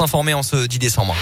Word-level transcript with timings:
Informé 0.00 0.32
en 0.32 0.44
ce 0.44 0.66
10 0.66 0.78
décembre. 0.78 1.16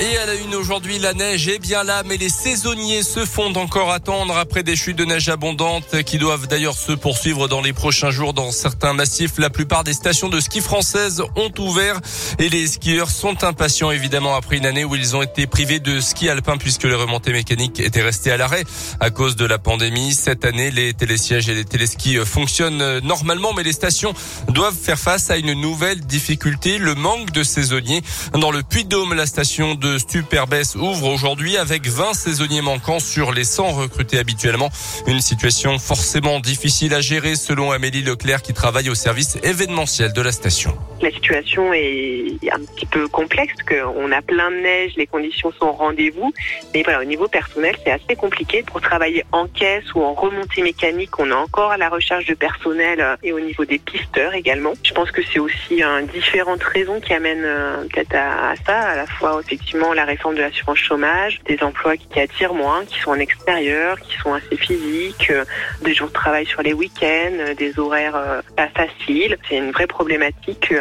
Et 0.00 0.18
à 0.18 0.26
la 0.26 0.34
une 0.34 0.56
aujourd'hui, 0.56 0.98
la 0.98 1.14
neige 1.14 1.46
est 1.46 1.60
bien 1.60 1.84
là, 1.84 2.02
mais 2.04 2.16
les 2.16 2.28
saisonniers 2.28 3.04
se 3.04 3.24
font 3.24 3.54
encore 3.54 3.92
attendre 3.92 4.36
après 4.36 4.64
des 4.64 4.74
chutes 4.74 4.96
de 4.96 5.04
neige 5.04 5.28
abondantes 5.28 6.02
qui 6.02 6.18
doivent 6.18 6.48
d'ailleurs 6.48 6.76
se 6.76 6.90
poursuivre 6.90 7.46
dans 7.46 7.60
les 7.60 7.72
prochains 7.72 8.10
jours 8.10 8.34
dans 8.34 8.50
certains 8.50 8.92
massifs. 8.92 9.38
La 9.38 9.50
plupart 9.50 9.84
des 9.84 9.92
stations 9.92 10.28
de 10.28 10.40
ski 10.40 10.60
françaises 10.60 11.22
ont 11.36 11.52
ouvert 11.60 12.00
et 12.40 12.48
les 12.48 12.66
skieurs 12.66 13.08
sont 13.08 13.44
impatients 13.44 13.92
évidemment 13.92 14.34
après 14.34 14.56
une 14.56 14.66
année 14.66 14.84
où 14.84 14.96
ils 14.96 15.14
ont 15.14 15.22
été 15.22 15.46
privés 15.46 15.78
de 15.78 16.00
ski 16.00 16.28
alpin 16.28 16.56
puisque 16.56 16.84
les 16.84 16.94
remontées 16.94 17.32
mécaniques 17.32 17.78
étaient 17.78 18.02
restées 18.02 18.32
à 18.32 18.36
l'arrêt 18.36 18.64
à 18.98 19.10
cause 19.10 19.36
de 19.36 19.46
la 19.46 19.58
pandémie. 19.58 20.12
Cette 20.12 20.44
année, 20.44 20.72
les 20.72 20.92
télésièges 20.92 21.48
et 21.48 21.54
les 21.54 21.64
téléskis 21.64 22.16
fonctionnent 22.24 22.98
normalement, 22.98 23.52
mais 23.52 23.62
les 23.62 23.72
stations 23.72 24.12
doivent 24.48 24.76
faire 24.76 24.98
face 24.98 25.30
à 25.30 25.36
une 25.36 25.52
nouvelle 25.52 26.00
difficulté, 26.00 26.78
le 26.78 26.96
manque 26.96 27.30
de 27.30 27.44
saisonniers. 27.44 28.02
Dans 28.32 28.50
le 28.50 28.64
Puy-de-Dôme, 28.64 29.14
la 29.14 29.26
station 29.26 29.76
Superbès 29.98 30.74
ouvre 30.76 31.12
aujourd'hui 31.12 31.56
avec 31.56 31.86
20 31.86 32.14
saisonniers 32.14 32.62
manquants 32.62 33.00
sur 33.00 33.32
les 33.32 33.44
100 33.44 33.72
recrutés 33.72 34.18
habituellement. 34.18 34.70
Une 35.06 35.20
situation 35.20 35.78
forcément 35.78 36.40
difficile 36.40 36.94
à 36.94 37.00
gérer 37.00 37.36
selon 37.36 37.72
Amélie 37.72 38.02
Leclerc 38.02 38.42
qui 38.42 38.52
travaille 38.52 38.90
au 38.90 38.94
service 38.94 39.36
événementiel 39.42 40.12
de 40.12 40.22
la 40.22 40.32
station. 40.32 40.76
La 41.00 41.10
situation 41.10 41.72
est 41.74 42.38
un 42.50 42.60
petit 42.60 42.86
peu 42.86 43.08
complexe, 43.08 43.54
qu'on 43.68 44.10
a 44.12 44.22
plein 44.22 44.50
de 44.50 44.56
neige, 44.56 44.92
les 44.96 45.06
conditions 45.06 45.52
sont 45.58 45.66
au 45.66 45.72
rendez-vous. 45.72 46.32
Mais 46.72 46.84
au 46.96 47.04
niveau 47.04 47.28
personnel, 47.28 47.76
c'est 47.84 47.90
assez 47.90 48.16
compliqué. 48.16 48.62
Pour 48.62 48.80
travailler 48.80 49.24
en 49.32 49.46
caisse 49.46 49.94
ou 49.94 50.02
en 50.02 50.14
remontée 50.14 50.62
mécanique, 50.62 51.18
on 51.18 51.30
est 51.30 51.32
encore 51.32 51.72
à 51.72 51.76
la 51.76 51.88
recherche 51.88 52.26
de 52.26 52.34
personnel 52.34 53.00
euh, 53.00 53.16
et 53.22 53.32
au 53.32 53.40
niveau 53.40 53.64
des 53.64 53.78
pisteurs 53.78 54.34
également. 54.34 54.72
Je 54.82 54.92
pense 54.92 55.10
que 55.10 55.22
c'est 55.22 55.38
aussi 55.38 55.82
un 55.82 56.02
différentes 56.02 56.62
raisons 56.62 57.00
qui 57.00 57.12
amènent 57.12 57.44
euh, 57.44 57.84
peut-être 57.92 58.14
à, 58.14 58.54
ça, 58.66 58.78
à 58.78 58.96
la 58.96 59.06
fois 59.06 59.40
effectivement 59.40 59.73
la 59.94 60.04
réforme 60.04 60.34
de 60.34 60.40
l'assurance 60.40 60.78
chômage, 60.78 61.40
des 61.46 61.62
emplois 61.62 61.96
qui 61.96 62.20
attirent 62.20 62.54
moins, 62.54 62.84
qui 62.84 63.00
sont 63.00 63.10
en 63.10 63.18
extérieur, 63.18 63.98
qui 64.00 64.16
sont 64.18 64.32
assez 64.32 64.56
physiques, 64.56 65.30
euh, 65.30 65.44
des 65.82 65.94
jours 65.94 66.08
de 66.08 66.12
travail 66.12 66.46
sur 66.46 66.62
les 66.62 66.72
week-ends, 66.72 67.38
euh, 67.38 67.54
des 67.54 67.78
horaires 67.78 68.16
euh, 68.16 68.40
pas 68.56 68.68
faciles. 68.68 69.36
C'est 69.48 69.56
une 69.56 69.72
vraie 69.72 69.86
problématique 69.86 70.72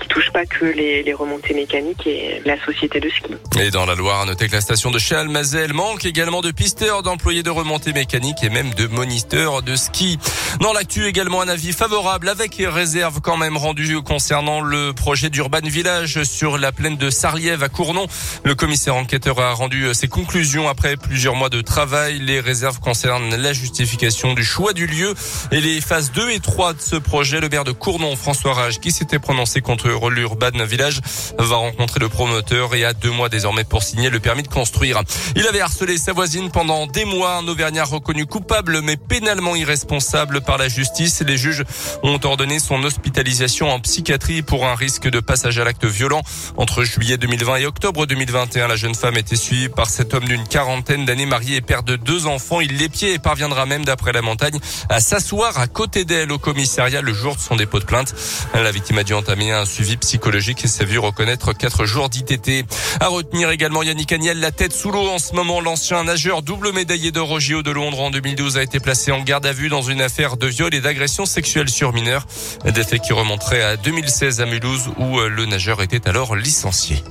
qui 0.00 0.08
touche 0.08 0.30
pas 0.30 0.44
que 0.44 0.64
les, 0.66 1.12
remontées 1.16 1.54
mécaniques 1.54 2.06
et 2.06 2.42
la 2.44 2.62
société 2.62 3.00
de 3.00 3.08
ski. 3.08 3.34
Et 3.58 3.70
dans 3.70 3.86
la 3.86 3.94
Loire, 3.94 4.20
à 4.20 4.26
noter 4.26 4.48
que 4.48 4.52
la 4.52 4.60
station 4.60 4.90
de 4.90 4.98
Chalmazel 4.98 5.72
manque 5.72 6.04
également 6.04 6.42
de 6.42 6.50
pisteurs, 6.50 7.02
d'employés 7.02 7.42
de 7.42 7.48
remontées 7.48 7.94
mécaniques 7.94 8.42
et 8.42 8.50
même 8.50 8.74
de 8.74 8.86
moniteurs 8.86 9.62
de 9.62 9.76
ski. 9.76 10.18
Dans 10.60 10.74
l'actu 10.74 11.06
également 11.06 11.40
un 11.40 11.48
avis 11.48 11.72
favorable 11.72 12.28
avec 12.28 12.56
réserve 12.58 13.20
quand 13.22 13.38
même 13.38 13.56
rendu 13.56 14.02
concernant 14.02 14.60
le 14.60 14.92
projet 14.92 15.30
d'Urban 15.30 15.60
Village 15.64 16.22
sur 16.24 16.58
la 16.58 16.72
plaine 16.72 16.96
de 16.96 17.08
Sarliève 17.08 17.62
à 17.62 17.68
Cournon. 17.68 18.06
Le 18.44 18.54
commissaire 18.54 18.94
enquêteur 18.94 19.40
a 19.40 19.52
rendu 19.52 19.84
euh, 19.84 19.94
ses 19.94 20.08
conclusions 20.08 20.68
après 20.68 20.96
plusieurs 20.96 21.34
mois 21.34 21.48
de 21.48 21.60
travail. 21.60 22.18
Les 22.20 22.40
réserves 22.40 22.80
concernent 22.80 23.34
la 23.34 23.52
justification 23.52 24.34
du 24.34 24.44
choix 24.44 24.72
du 24.72 24.86
lieu 24.86 25.14
et 25.52 25.60
les 25.60 25.80
phases 25.80 26.12
2 26.12 26.30
et 26.30 26.40
3 26.40 26.74
de 26.74 26.80
ce 26.80 26.96
projet. 26.96 27.40
Le 27.40 27.48
maire 27.48 27.64
de 27.64 27.72
Cournon, 27.72 28.16
François 28.16 28.54
Rage, 28.54 28.80
qui 28.80 28.90
s'était 28.90 29.18
prononcé 29.18 29.60
contre 29.60 29.88
l'Urban 30.08 30.64
Village, 30.64 31.00
va 31.38 31.56
rencontrer 31.56 32.00
le 32.00 32.08
promoteur 32.08 32.74
et 32.74 32.84
a 32.84 32.92
deux 32.92 33.10
mois 33.10 33.28
désormais 33.28 33.64
pour 33.64 33.82
signer 33.82 34.10
le 34.10 34.20
permis 34.20 34.42
de 34.42 34.48
construire. 34.48 35.00
Il 35.34 35.46
avait 35.46 35.60
harcelé 35.60 35.98
sa 35.98 36.12
voisine 36.12 36.50
pendant 36.50 36.86
des 36.86 37.04
mois. 37.04 37.36
Un 37.36 37.48
Auvergnat 37.48 37.84
reconnu 37.84 38.26
coupable 38.26 38.80
mais 38.82 38.96
pénalement 38.96 39.54
irresponsable 39.56 40.40
par 40.40 40.58
la 40.58 40.68
justice. 40.68 41.22
Les 41.26 41.36
juges 41.36 41.64
ont 42.02 42.18
ordonné 42.24 42.58
son 42.58 42.82
hospitalisation 42.82 43.70
en 43.70 43.80
psychiatrie 43.80 44.42
pour 44.42 44.66
un 44.66 44.74
risque 44.74 45.08
de 45.08 45.20
passage 45.20 45.58
à 45.58 45.64
l'acte 45.64 45.84
violent 45.84 46.22
entre 46.56 46.84
juillet 46.84 47.16
2020 47.16 47.56
et 47.56 47.66
octobre 47.66 48.06
2020. 48.06 48.15
2021, 48.16 48.68
la 48.68 48.76
jeune 48.76 48.94
femme 48.94 49.18
était 49.18 49.36
suivie 49.36 49.68
par 49.68 49.90
cet 49.90 50.14
homme 50.14 50.24
d'une 50.24 50.48
quarantaine 50.48 51.04
d'années, 51.04 51.26
marié 51.26 51.56
et 51.56 51.60
père 51.60 51.82
de 51.82 51.96
deux 51.96 52.26
enfants. 52.26 52.62
Il 52.62 52.78
l'épiait 52.78 53.12
et 53.12 53.18
parviendra 53.18 53.66
même, 53.66 53.84
d'après 53.84 54.12
la 54.12 54.22
montagne, 54.22 54.58
à 54.88 55.00
s'asseoir 55.00 55.58
à 55.58 55.66
côté 55.66 56.06
d'elle 56.06 56.32
au 56.32 56.38
commissariat 56.38 57.02
le 57.02 57.12
jour 57.12 57.36
de 57.36 57.40
son 57.40 57.56
dépôt 57.56 57.78
de 57.78 57.84
plainte. 57.84 58.14
La 58.54 58.70
victime 58.70 58.96
a 58.96 59.04
dû 59.04 59.12
entamer 59.12 59.52
un 59.52 59.66
suivi 59.66 59.98
psychologique 59.98 60.64
et 60.64 60.66
s'est 60.66 60.86
vu 60.86 60.98
reconnaître 60.98 61.52
quatre 61.52 61.84
jours 61.84 62.08
d'ITT. 62.08 62.64
À 63.00 63.08
retenir 63.08 63.50
également 63.50 63.82
Yannick 63.82 64.10
Agnel, 64.12 64.40
la 64.40 64.50
tête 64.50 64.72
sous 64.72 64.90
l'eau 64.90 65.10
en 65.10 65.18
ce 65.18 65.34
moment. 65.34 65.60
L'ancien 65.60 66.02
nageur 66.04 66.40
double 66.40 66.72
médaillé 66.72 67.10
d'or 67.10 67.32
au 67.32 67.38
de 67.38 67.70
Londres 67.70 68.00
en 68.00 68.10
2012 68.10 68.56
a 68.56 68.62
été 68.62 68.80
placé 68.80 69.12
en 69.12 69.20
garde 69.20 69.44
à 69.44 69.52
vue 69.52 69.68
dans 69.68 69.82
une 69.82 70.00
affaire 70.00 70.38
de 70.38 70.46
viol 70.46 70.74
et 70.74 70.80
d'agression 70.80 71.26
sexuelle 71.26 71.68
sur 71.68 71.92
mineurs. 71.92 72.26
Des 72.64 72.82
faits 72.82 73.02
qui 73.02 73.12
remonteraient 73.12 73.62
à 73.62 73.76
2016 73.76 74.40
à 74.40 74.46
Mulhouse 74.46 74.88
où 74.96 75.20
le 75.20 75.44
nageur 75.44 75.82
était 75.82 76.08
alors 76.08 76.34
licencié. 76.34 77.02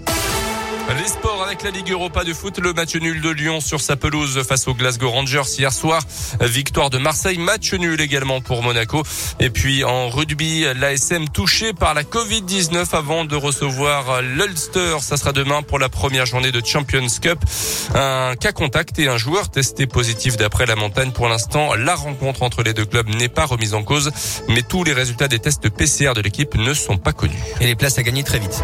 Les 0.88 1.08
sports 1.08 1.44
avec 1.44 1.64
la 1.64 1.72
Ligue 1.72 1.92
Europa 1.92 2.24
de 2.24 2.32
foot, 2.32 2.60
le 2.60 2.72
match 2.72 2.96
nul 2.96 3.20
de 3.20 3.30
Lyon 3.32 3.60
sur 3.60 3.82
sa 3.82 3.96
pelouse 3.96 4.44
face 4.48 4.68
aux 4.68 4.76
Glasgow 4.76 5.10
Rangers 5.10 5.42
hier 5.58 5.74
soir. 5.74 6.00
Victoire 6.42 6.92
de 6.92 7.00
Marseille, 7.00 7.40
match 7.40 7.74
nul 7.74 8.00
également 8.00 8.40
pour 8.40 8.62
Monaco. 8.62 9.02
Et 9.40 9.50
puis 9.50 9.84
en 9.84 10.10
rugby, 10.10 10.64
l'ASM 10.76 11.28
touché 11.30 11.74
par 11.74 11.96
la 11.96 12.04
Covid-19 12.04 12.96
avant 12.96 13.26
de 13.26 13.36
recevoir 13.36 14.22
l'Ulster. 14.22 14.98
Ça 15.02 15.18
sera 15.18 15.32
demain 15.32 15.64
pour 15.64 15.80
la 15.80 15.90
première 15.90 16.28
journée 16.28 16.52
de 16.52 16.64
Champions 16.64 17.08
Cup. 17.20 17.40
Un 17.96 18.36
cas 18.36 18.52
contact 18.52 19.00
et 19.00 19.08
un 19.08 19.18
joueur 19.18 19.50
testé 19.50 19.88
positif 19.88 20.38
d'après 20.38 20.68
la 20.68 20.76
montagne. 20.76 21.12
Pour 21.12 21.28
l'instant, 21.28 21.74
la 21.74 21.96
rencontre 21.96 22.44
entre 22.44 22.62
les 22.62 22.74
deux 22.74 22.86
clubs 22.86 23.10
n'est 23.10 23.28
pas 23.28 23.46
remise 23.46 23.74
en 23.74 23.82
cause, 23.82 24.12
mais 24.50 24.62
tous 24.62 24.84
les 24.84 24.94
résultats 24.94 25.28
des 25.28 25.40
tests 25.40 25.68
PCR 25.68 26.14
de 26.14 26.22
l'équipe 26.22 26.54
ne 26.54 26.76
sont 26.76 26.98
pas 26.98 27.12
connus. 27.12 27.42
Et 27.60 27.66
les 27.66 27.76
places 27.76 27.98
à 27.98 28.04
gagner 28.04 28.24
très 28.24 28.38
vite. 28.38 28.64